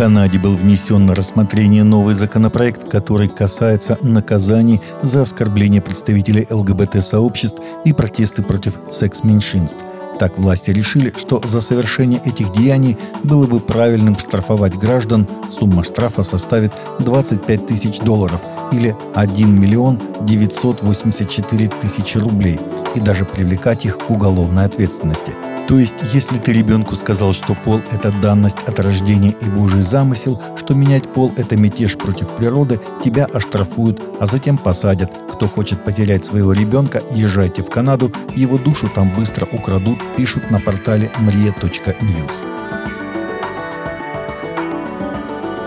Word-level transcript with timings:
Канаде 0.00 0.38
был 0.38 0.56
внесен 0.56 1.04
на 1.04 1.14
рассмотрение 1.14 1.84
новый 1.84 2.14
законопроект, 2.14 2.88
который 2.88 3.28
касается 3.28 3.98
наказаний 4.00 4.80
за 5.02 5.20
оскорбление 5.20 5.82
представителей 5.82 6.46
ЛГБТ-сообществ 6.48 7.60
и 7.84 7.92
протесты 7.92 8.42
против 8.42 8.78
секс-меньшинств. 8.90 9.84
Так 10.18 10.38
власти 10.38 10.70
решили, 10.70 11.12
что 11.18 11.42
за 11.44 11.60
совершение 11.60 12.18
этих 12.24 12.50
деяний 12.52 12.96
было 13.24 13.46
бы 13.46 13.60
правильным 13.60 14.18
штрафовать 14.18 14.78
граждан. 14.78 15.28
Сумма 15.50 15.84
штрафа 15.84 16.22
составит 16.22 16.72
25 17.00 17.66
тысяч 17.66 17.98
долларов 17.98 18.40
или 18.72 18.96
1 19.14 19.60
миллион 19.60 20.00
984 20.22 21.68
тысячи 21.78 22.16
рублей 22.16 22.58
и 22.94 23.00
даже 23.00 23.26
привлекать 23.26 23.84
их 23.84 23.98
к 23.98 24.10
уголовной 24.10 24.64
ответственности– 24.64 25.32
то 25.70 25.78
есть, 25.78 25.94
если 26.12 26.36
ты 26.36 26.52
ребенку 26.52 26.96
сказал, 26.96 27.32
что 27.32 27.54
пол– 27.54 27.80
это 27.92 28.10
данность 28.10 28.58
от 28.66 28.80
рождения 28.80 29.30
и 29.40 29.44
Божий 29.44 29.82
замысел, 29.82 30.42
что 30.56 30.74
менять 30.74 31.04
пол– 31.04 31.32
это 31.36 31.56
мятеж 31.56 31.96
против 31.96 32.28
природы, 32.30 32.80
тебя 33.04 33.26
оштрафуют, 33.26 34.02
а 34.18 34.26
затем 34.26 34.58
посадят. 34.58 35.12
Кто 35.32 35.46
хочет 35.46 35.84
потерять 35.84 36.24
своего 36.24 36.52
ребенка, 36.52 37.04
езжайте 37.12 37.62
в 37.62 37.70
Канаду, 37.70 38.10
его 38.34 38.58
душу 38.58 38.90
там 38.92 39.14
быстро 39.14 39.46
украдут, 39.52 40.00
пишут 40.16 40.50
на 40.50 40.58
портале 40.58 41.08
mrie.news. 41.20 42.32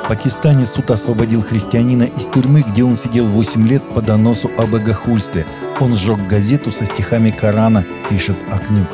В 0.03 0.07
Пакистане 0.09 0.65
суд 0.65 0.91
освободил 0.91 1.41
христианина 1.41 2.03
из 2.03 2.25
тюрьмы, 2.25 2.65
где 2.69 2.83
он 2.83 2.97
сидел 2.97 3.25
8 3.27 3.65
лет 3.69 3.81
по 3.95 4.01
доносу 4.01 4.51
об 4.57 4.71
богохульстве. 4.71 5.45
Он 5.79 5.95
сжег 5.95 6.27
газету 6.27 6.73
со 6.73 6.83
стихами 6.83 7.29
Корана, 7.29 7.85
пишет 8.09 8.35
Акнюк. 8.51 8.89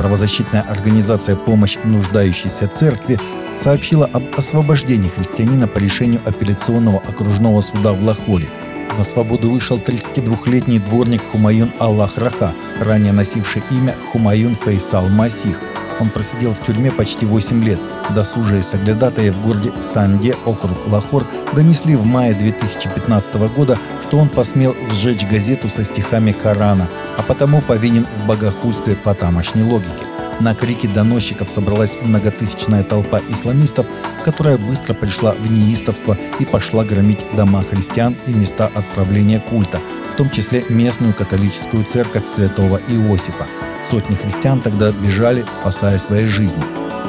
Правозащитная 0.00 0.62
организация 0.62 1.36
«Помощь 1.36 1.76
нуждающейся 1.84 2.66
церкви» 2.68 3.18
сообщила 3.62 4.06
об 4.06 4.22
освобождении 4.34 5.10
христианина 5.10 5.68
по 5.68 5.76
решению 5.76 6.22
апелляционного 6.24 7.00
окружного 7.00 7.60
суда 7.60 7.92
в 7.92 8.02
Лахоре. 8.02 8.48
На 8.96 9.04
свободу 9.04 9.50
вышел 9.50 9.76
32-летний 9.76 10.78
дворник 10.78 11.20
Хумаюн 11.30 11.70
Аллах 11.78 12.16
Раха, 12.16 12.54
ранее 12.80 13.12
носивший 13.12 13.62
имя 13.70 13.94
Хумаюн 14.10 14.54
Фейсал 14.54 15.10
Масих. 15.10 15.60
Он 16.00 16.10
просидел 16.10 16.52
в 16.52 16.64
тюрьме 16.64 16.90
почти 16.90 17.26
8 17.26 17.62
лет. 17.62 17.78
Досужие 18.14 18.62
соглядатые 18.62 19.30
в 19.30 19.40
городе 19.40 19.72
Санде, 19.80 20.34
округ 20.46 20.88
Лахор, 20.88 21.26
донесли 21.54 21.94
в 21.94 22.04
мае 22.04 22.34
2015 22.34 23.34
года, 23.54 23.78
что 24.02 24.18
он 24.18 24.28
посмел 24.28 24.74
сжечь 24.92 25.26
газету 25.26 25.68
со 25.68 25.84
стихами 25.84 26.32
Корана, 26.32 26.88
а 27.16 27.22
потому 27.22 27.60
повинен 27.60 28.06
в 28.16 28.26
богохульстве 28.26 28.96
по 28.96 29.14
тамошней 29.14 29.62
логике. 29.62 30.09
На 30.40 30.54
крики 30.54 30.86
доносчиков 30.86 31.48
собралась 31.48 31.96
многотысячная 32.00 32.82
толпа 32.82 33.20
исламистов, 33.28 33.86
которая 34.24 34.58
быстро 34.58 34.94
пришла 34.94 35.32
в 35.32 35.50
неистовство 35.50 36.16
и 36.38 36.44
пошла 36.44 36.84
громить 36.84 37.24
дома 37.36 37.62
христиан 37.62 38.16
и 38.26 38.32
места 38.32 38.70
отправления 38.74 39.40
культа, 39.40 39.80
в 40.12 40.16
том 40.16 40.30
числе 40.30 40.64
местную 40.68 41.14
католическую 41.14 41.84
церковь 41.84 42.28
святого 42.28 42.80
Иосифа– 42.88 43.46
Сотни 43.82 44.14
христиан 44.14 44.60
тогда 44.60 44.92
бежали, 44.92 45.44
спасая 45.50 45.98
свои 45.98 46.26
жизни. 46.26 46.62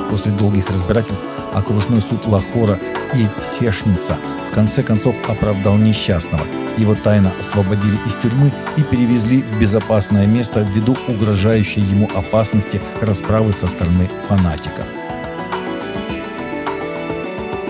После 0.10 0.32
долгих 0.32 0.70
разбирательств 0.70 1.26
окружной 1.54 2.02
суд 2.02 2.26
Лахора 2.26 2.80
и 3.14 3.28
Сешниса 3.42 4.18
в 4.50 4.54
конце 4.54 4.84
концов 4.84 5.16
оправдал 5.30 5.78
несчастного. 5.78 6.46
Его 6.78 6.96
тайно 6.96 7.34
освободили 7.40 7.98
из 8.06 8.16
тюрьмы 8.16 8.52
и 8.78 8.84
перевезли 8.84 9.42
в 9.42 9.60
безопасное 9.60 10.26
место 10.26 10.62
ввиду 10.62 10.98
угрожающей 11.08 11.82
ему 11.82 12.10
опасности 12.16 12.82
расправы 13.02 13.54
со 13.54 13.68
стороны 13.68 14.10
фанатиков. 14.28 14.86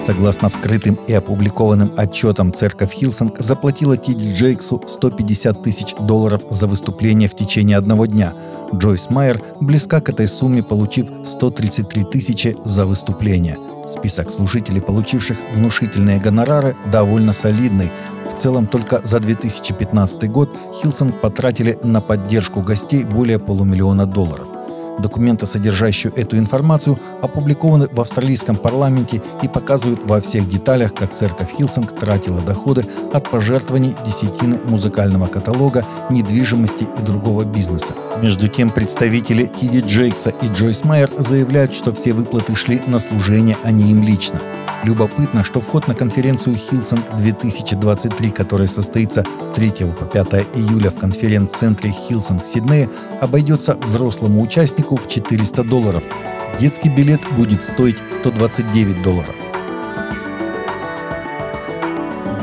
Согласно 0.05 0.49
вскрытым 0.49 0.97
и 1.07 1.13
опубликованным 1.13 1.93
отчетам, 1.95 2.51
церковь 2.53 2.91
Хилсонг 2.91 3.37
заплатила 3.39 3.97
Ти 3.97 4.15
Ди 4.15 4.33
Джейксу 4.33 4.81
150 4.87 5.61
тысяч 5.61 5.93
долларов 5.99 6.41
за 6.49 6.65
выступление 6.65 7.29
в 7.29 7.35
течение 7.35 7.77
одного 7.77 8.07
дня. 8.07 8.33
Джойс 8.73 9.11
Майер 9.11 9.39
близка 9.59 10.01
к 10.01 10.09
этой 10.09 10.27
сумме, 10.27 10.63
получив 10.63 11.07
133 11.23 12.05
тысячи 12.05 12.57
за 12.65 12.87
выступление. 12.87 13.57
Список 13.87 14.31
служителей, 14.31 14.81
получивших 14.81 15.37
внушительные 15.53 16.19
гонорары, 16.19 16.75
довольно 16.91 17.31
солидный. 17.31 17.91
В 18.31 18.41
целом 18.41 18.65
только 18.65 19.01
за 19.03 19.19
2015 19.19 20.31
год 20.31 20.49
Хилсонг 20.81 21.21
потратили 21.21 21.77
на 21.83 22.01
поддержку 22.01 22.61
гостей 22.61 23.03
более 23.03 23.37
полумиллиона 23.37 24.07
долларов. 24.07 24.47
Документы, 24.99 25.45
содержащие 25.45 26.11
эту 26.15 26.37
информацию, 26.37 26.99
опубликованы 27.21 27.87
в 27.91 27.99
австралийском 27.99 28.55
парламенте 28.55 29.21
и 29.41 29.47
показывают 29.47 30.01
во 30.03 30.21
всех 30.21 30.47
деталях, 30.47 30.93
как 30.93 31.13
церковь 31.13 31.55
Хилсонг 31.57 31.91
тратила 31.93 32.41
доходы 32.41 32.85
от 33.13 33.29
пожертвований 33.29 33.95
десятины 34.05 34.59
музыкального 34.65 35.27
каталога, 35.27 35.85
недвижимости 36.09 36.83
и 36.83 37.01
другого 37.01 37.43
бизнеса. 37.43 37.93
Между 38.21 38.47
тем, 38.47 38.69
представители 38.69 39.49
Ти 39.59 39.69
Ди 39.69 39.79
Джейкса 39.79 40.29
и 40.41 40.47
Джойс 40.47 40.83
Майер 40.83 41.09
заявляют, 41.17 41.73
что 41.73 41.93
все 41.93 42.13
выплаты 42.13 42.55
шли 42.55 42.81
на 42.87 42.99
служение, 42.99 43.57
а 43.63 43.71
не 43.71 43.91
им 43.91 44.03
лично. 44.03 44.39
Любопытно, 44.83 45.43
что 45.43 45.61
вход 45.61 45.87
на 45.87 45.93
конференцию 45.93 46.55
Хилсонг 46.55 46.99
2023, 47.17 48.31
которая 48.31 48.67
состоится 48.67 49.23
с 49.43 49.47
3 49.49 49.71
по 49.99 50.05
5 50.05 50.27
июля 50.55 50.89
в 50.89 50.97
конференц-центре 50.97 51.91
Хилсонг 51.91 52.39
в 52.39 52.45
Сиднее, 52.45 52.89
обойдется 53.19 53.77
взрослому 53.77 54.41
участнику 54.41 54.97
в 54.97 55.07
400 55.07 55.63
долларов. 55.63 56.03
Детский 56.59 56.89
билет 56.89 57.21
будет 57.35 57.63
стоить 57.63 57.97
129 58.11 59.03
долларов. 59.03 59.40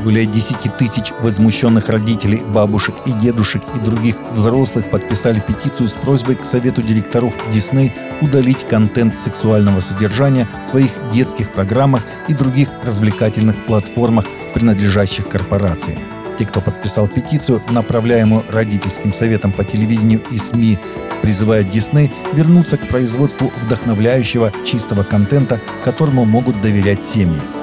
Более 0.04 0.26
10 0.26 0.76
тысяч 0.76 1.12
возмущенных 1.20 1.88
родителей, 1.88 2.40
бабушек 2.54 2.94
и 3.04 3.12
дедушек 3.12 3.62
и 3.74 3.78
других 3.80 4.16
взрослых 4.32 4.88
подписали 4.90 5.40
петицию 5.40 5.88
с 5.88 5.92
просьбой 5.92 6.36
к 6.36 6.44
Совету 6.44 6.82
директоров 6.82 7.34
Дисней 7.52 7.92
удалить 8.20 8.66
контент 8.68 9.18
сексуального 9.18 9.80
содержания 9.80 10.46
в 10.64 10.68
своих 10.68 10.90
детских 11.12 11.52
программах 11.52 12.04
и 12.28 12.34
других 12.34 12.68
развлекательных 12.84 13.56
платформах, 13.66 14.24
принадлежащих 14.54 15.28
корпорации. 15.28 15.98
Те, 16.38 16.46
кто 16.46 16.60
подписал 16.60 17.08
петицию, 17.08 17.60
направляемую 17.70 18.44
родительским 18.48 19.12
советом 19.12 19.50
по 19.50 19.64
телевидению 19.64 20.22
и 20.30 20.38
СМИ, 20.38 20.78
призывают 21.22 21.70
Дисней 21.70 22.12
вернуться 22.32 22.78
к 22.78 22.88
производству 22.88 23.52
вдохновляющего 23.64 24.52
чистого 24.64 25.02
контента, 25.02 25.60
которому 25.84 26.24
могут 26.24 26.60
доверять 26.62 27.04
семьи. 27.04 27.57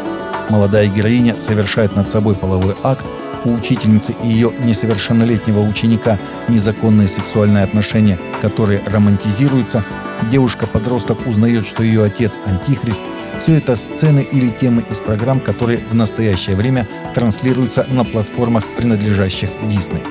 Молодая 0.50 0.88
героиня 0.88 1.40
совершает 1.40 1.96
над 1.96 2.08
собой 2.08 2.36
половой 2.36 2.76
акт, 2.84 3.06
у 3.46 3.54
учительницы 3.54 4.16
и 4.24 4.28
ее 4.28 4.52
несовершеннолетнего 4.60 5.60
ученика 5.60 6.20
незаконные 6.48 7.08
сексуальные 7.08 7.64
отношения, 7.64 8.18
которые 8.42 8.82
романтизируются, 8.86 9.84
девушка-подросток 10.32 11.28
узнает, 11.28 11.68
что 11.68 11.84
ее 11.84 12.04
отец– 12.04 12.40
антихрист. 12.46 13.02
Все 13.40 13.58
это 13.58 13.76
сцены 13.76 14.22
или 14.22 14.50
темы 14.50 14.84
из 14.90 15.00
программ, 15.00 15.40
которые 15.40 15.80
в 15.90 15.94
настоящее 15.94 16.56
время 16.56 16.88
транслируются 17.14 17.86
на 17.90 18.04
платформах, 18.04 18.66
принадлежащих 18.78 19.50
Дисней. 19.68 20.04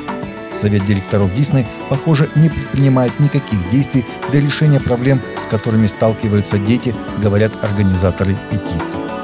Совет 0.53 0.87
директоров 0.87 1.35
Дисней, 1.35 1.67
похоже, 1.89 2.31
не 2.37 2.49
предпринимает 2.49 3.19
никаких 3.19 3.69
действий 3.71 4.05
для 4.31 4.41
решения 4.41 4.81
проблем, 4.81 5.21
с 5.43 5.47
которыми 5.47 5.87
сталкиваются 5.87 6.59
дети, 6.59 6.95
говорят 7.21 7.65
организаторы 7.65 8.37
петиции. 8.51 9.24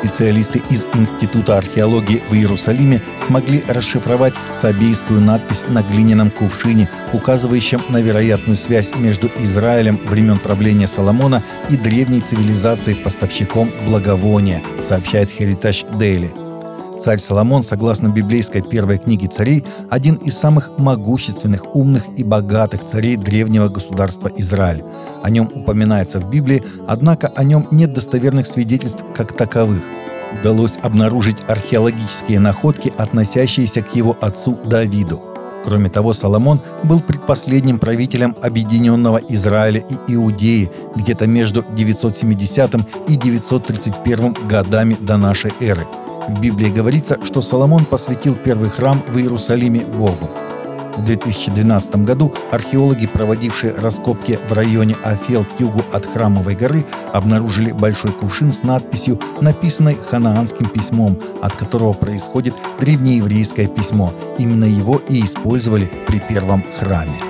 Специалисты 0.00 0.62
из 0.70 0.86
Института 0.94 1.58
археологии 1.58 2.22
в 2.30 2.34
Иерусалиме 2.34 3.02
смогли 3.18 3.62
расшифровать 3.68 4.32
сабейскую 4.54 5.20
надпись 5.20 5.62
на 5.68 5.82
глиняном 5.82 6.30
кувшине, 6.30 6.88
указывающем 7.12 7.82
на 7.90 7.98
вероятную 7.98 8.56
связь 8.56 8.94
между 8.94 9.30
Израилем 9.40 9.98
времен 9.98 10.38
правления 10.38 10.86
Соломона 10.86 11.42
и 11.68 11.76
древней 11.76 12.22
цивилизацией 12.22 12.96
поставщиком 12.96 13.70
благовония, 13.86 14.62
сообщает 14.80 15.28
Heritage 15.38 15.86
Daily. 15.98 16.49
Царь 17.00 17.18
Соломон, 17.18 17.62
согласно 17.62 18.08
библейской 18.08 18.60
первой 18.60 18.98
книге 18.98 19.26
царей, 19.26 19.64
один 19.88 20.16
из 20.16 20.36
самых 20.36 20.72
могущественных, 20.76 21.74
умных 21.74 22.04
и 22.16 22.22
богатых 22.22 22.84
царей 22.84 23.16
древнего 23.16 23.68
государства 23.68 24.30
Израиль. 24.36 24.84
О 25.22 25.30
нем 25.30 25.50
упоминается 25.54 26.20
в 26.20 26.30
Библии, 26.30 26.62
однако 26.86 27.28
о 27.28 27.42
нем 27.42 27.66
нет 27.70 27.94
достоверных 27.94 28.46
свидетельств 28.46 29.02
как 29.16 29.34
таковых. 29.34 29.82
Удалось 30.40 30.74
обнаружить 30.82 31.38
археологические 31.48 32.38
находки, 32.38 32.92
относящиеся 32.98 33.80
к 33.80 33.94
его 33.94 34.14
отцу 34.20 34.58
Давиду. 34.66 35.22
Кроме 35.64 35.88
того, 35.88 36.12
Соломон 36.12 36.60
был 36.82 37.00
предпоследним 37.00 37.78
правителем 37.78 38.36
объединенного 38.42 39.18
Израиля 39.28 39.82
и 39.88 40.14
Иудеи 40.14 40.70
где-то 40.96 41.26
между 41.26 41.64
970 41.74 42.74
и 43.08 43.16
931 43.16 44.36
годами 44.46 44.98
до 45.00 45.16
нашей 45.16 45.52
эры– 45.60 45.86
в 46.28 46.40
Библии 46.40 46.70
говорится, 46.70 47.18
что 47.24 47.40
Соломон 47.40 47.84
посвятил 47.84 48.34
первый 48.34 48.70
храм 48.70 49.02
в 49.08 49.18
Иерусалиме 49.18 49.80
Богу. 49.84 50.28
В 50.96 51.04
2012 51.04 51.96
году 51.96 52.34
археологи, 52.50 53.06
проводившие 53.06 53.74
раскопки 53.74 54.38
в 54.48 54.52
районе 54.52 54.96
Афел 55.02 55.44
к 55.44 55.60
югу 55.60 55.82
от 55.92 56.04
Храмовой 56.04 56.54
горы, 56.54 56.84
обнаружили 57.12 57.72
большой 57.72 58.12
кувшин 58.12 58.52
с 58.52 58.62
надписью, 58.62 59.18
написанной 59.40 59.96
ханаанским 59.96 60.66
письмом, 60.68 61.18
от 61.40 61.54
которого 61.56 61.94
происходит 61.94 62.54
древнееврейское 62.80 63.68
письмо. 63.68 64.12
Именно 64.36 64.66
его 64.66 65.00
и 65.08 65.22
использовали 65.22 65.90
при 66.06 66.18
первом 66.18 66.62
храме. 66.78 67.29